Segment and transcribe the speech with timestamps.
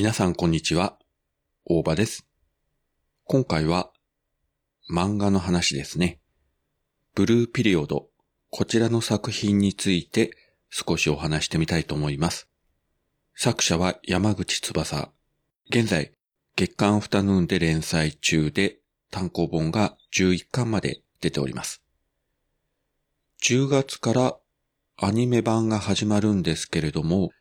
[0.00, 0.96] 皆さんこんにちは。
[1.66, 2.26] 大場です。
[3.24, 3.90] 今回は
[4.90, 6.20] 漫画の話ですね。
[7.14, 8.08] ブルーピリオド、
[8.48, 10.30] こちらの作品について
[10.70, 12.48] 少しお話してみたいと思います。
[13.34, 15.12] 作者は山口翼。
[15.68, 16.14] 現在、
[16.56, 18.78] 月刊アフタヌーンで連載中で
[19.10, 21.82] 単行本が11巻まで出ております。
[23.42, 24.36] 10月から
[24.96, 27.32] アニメ版が始まるんですけれども、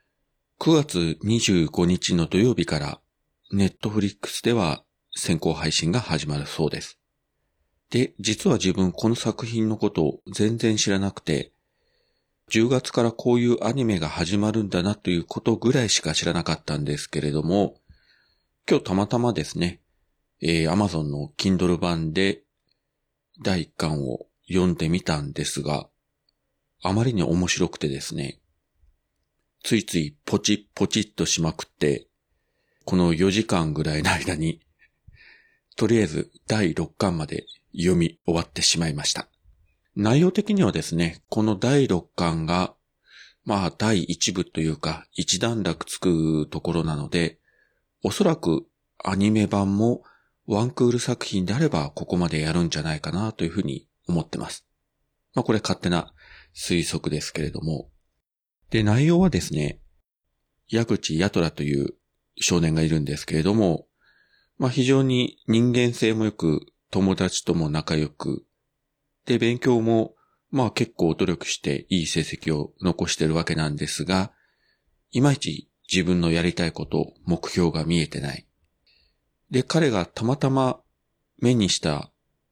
[0.61, 2.99] 9月25日の土曜日から
[3.49, 4.83] ネットフリックスでは
[5.15, 6.99] 先行配信が始まるそうです。
[7.91, 11.53] で、実は自分この作品のことを全然知らなくて、
[12.51, 17.75] 10月からこういうアニメが始まるんだなということぐらいしか知らなかったんですけれども、
[18.69, 19.79] 今日たまたまですね、
[20.41, 22.43] えー、Amazon の Kindle 版で
[23.41, 25.87] 第1巻を読んでみたんですが、
[26.83, 28.41] あまりに面白くてですね、
[29.63, 32.07] ついついポチッポチッとしまくって、
[32.85, 34.61] この4時間ぐらいの間に、
[35.75, 39.27] とりあえず第6巻まで読み終わってしまいました。
[39.95, 42.73] 内容的にはですね、この第6巻が、
[43.45, 47.39] まあ第1部というか一段落つくところなので、
[48.03, 48.65] おそらく
[49.03, 50.03] アニメ版も
[50.45, 54.65] ワンクール作品であればここまでやるんじゃないかなというふうに思ってます。
[55.35, 56.13] まあこれ勝手な
[56.55, 57.89] 推測ですけれども。
[58.69, 59.79] で、内容はですね、
[60.67, 61.95] 矢口ヤトラという
[62.39, 63.87] 少年がいるんですけれども、
[64.57, 66.61] まあ非常に人間性もよく、
[66.91, 68.45] 友達とも仲良く、
[69.25, 70.15] で、勉強も、
[70.51, 74.31] まあ結構努力していい成績を残してるわけなんですが、
[75.11, 78.47] いまいち自分のやりたいこと、目標が見えてない。
[79.49, 80.79] で、彼がたまたま
[81.39, 82.11] 目にした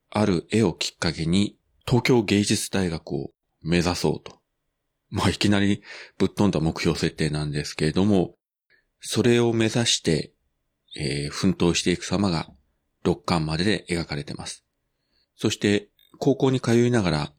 [0.09, 4.39] ある絵をきっかけに、東京芸術大学を目指そうと。
[5.09, 5.81] まあいきなり
[6.17, 8.35] ぶっ飛んだ目標設定なんですけれども、
[8.99, 10.33] それを目指して、
[10.95, 12.47] えー、奮闘していく様が
[13.05, 14.65] 6巻までで描かれてます。
[15.35, 17.33] そして高校に通いながら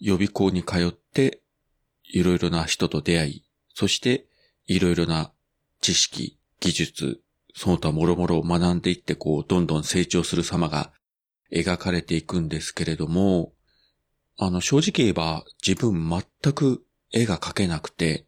[0.00, 1.42] 予備校に通って、
[2.10, 3.44] いろいろな人と出会い、
[3.74, 4.26] そして
[4.66, 5.32] いろいろな
[5.80, 7.20] 知識、技術、
[7.54, 10.92] その他もろもろ学んでいってこう、どんどん成長する様が
[11.52, 13.52] 描かれていくんですけれども、
[14.38, 18.26] あの、正直言えば自分全く絵が描けなくて、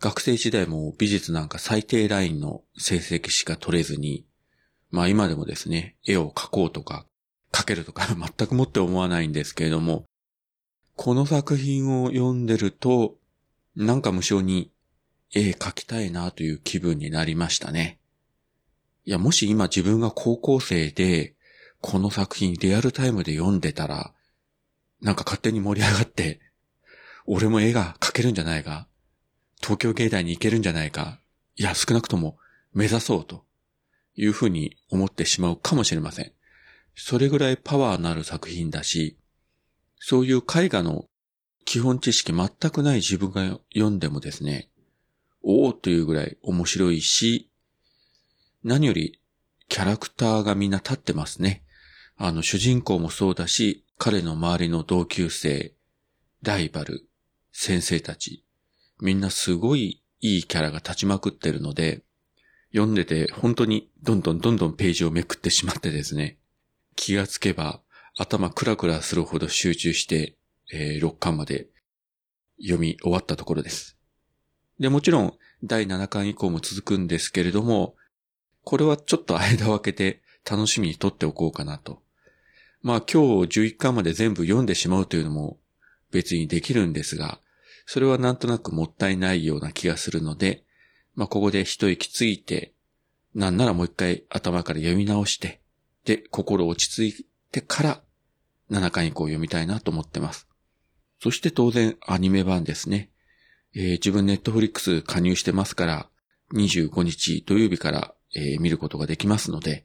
[0.00, 4.26] 学生時代も美術なんか最低ラインの成績しか取れずに、
[4.90, 7.06] まあ今でもですね、絵を描こうとか
[7.54, 10.06] 書けるとか 全くもって思わないんですけれども、
[10.96, 13.16] この作品を読んでると、
[13.76, 14.72] なんか無性に
[15.32, 18.00] 絵描きたいなという気分になりましたね。
[19.04, 21.34] いや、もし今自分が高校生で、
[21.80, 24.12] この作品リアルタイムで読んでたら、
[25.00, 26.40] なんか勝手に盛り上がって、
[27.26, 28.88] 俺も絵が描けるんじゃないか？
[29.60, 31.20] 東京芸大に行けるんじゃないか？
[31.56, 32.38] いや、少なくとも
[32.72, 33.44] 目指そうと
[34.14, 36.32] いうふうに思ってしまうかもしれません。
[36.94, 39.18] それぐらいパワーのある作品だし、
[39.98, 41.06] そういう絵画の
[41.64, 44.70] 基本知識全くない自分が読んでもですね、
[45.42, 47.50] おおというぐらい面白いし、
[48.64, 49.20] 何より
[49.68, 51.62] キャラクターがみんな立ってますね。
[52.16, 55.74] あの主人公もそうだし、彼の周りの同級生、
[56.42, 57.06] ライバル、
[57.62, 58.42] 先生たち、
[59.02, 62.00] みんなすごいいいキャラが立ちまくってるので、
[62.72, 66.38] 読んでて本当にどんどんどんどんページをめくってしまってですね、
[66.96, 67.82] 気がつけば
[68.16, 70.38] 頭クラクラするほど集中して、
[70.72, 71.66] えー、6巻まで
[72.62, 73.98] 読み終わったところです。
[74.78, 77.94] で、もちろん第7巻以降も続くんですけれども、
[78.64, 82.00] これはちょっと間を空けて楽しみにとっておこうかなと。
[82.80, 85.58] まあ今日11巻まで全部読んでしまうというのも
[86.10, 87.38] 別にできるんですが、
[87.92, 90.62] それはなんとなくもったいないような気がするので、
[91.16, 92.72] まあここで一息ついて、
[93.34, 95.60] なんならもう一回頭から読み直して、
[96.04, 98.00] で、心落ち着いてから
[98.70, 100.46] 7巻以降読みたいなと思ってます。
[101.20, 103.10] そして当然アニメ版ですね。
[103.74, 106.08] えー、自分ネットフリックス加入してますから、
[106.54, 109.84] 25日土曜日から、えー、見ることができますので、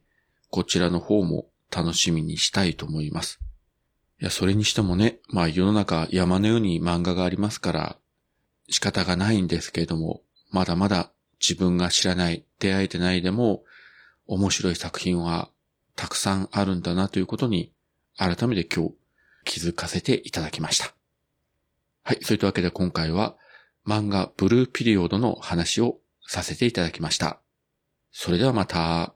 [0.51, 3.39] こちらの方も楽しみにしたいと思います。
[4.21, 7.97] いや、それにしてもね、まあ世の中山のように漫画がありますから
[8.69, 10.21] 仕方がないんですけれども、
[10.51, 13.63] まだまだ自分が知らない、出会えてないでも
[14.27, 15.49] 面白い作品は
[15.95, 17.71] たくさんあるんだなということに
[18.17, 18.93] 改めて今日
[19.43, 20.93] 気づかせていただきました。
[22.03, 22.19] はい。
[22.21, 23.35] そういったわけで今回は
[23.85, 25.97] 漫画ブルーピリオドの話を
[26.27, 27.39] させていただきました。
[28.11, 29.13] それではまた。